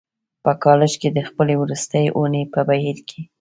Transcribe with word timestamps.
په 0.43 0.51
کالج 0.63 0.91
کې 1.01 1.09
د 1.11 1.19
خپلې 1.29 1.53
وروستۍ 1.61 2.05
اونۍ 2.17 2.43
په 2.53 2.59
بهیر 2.69 2.97
کې 3.09 3.19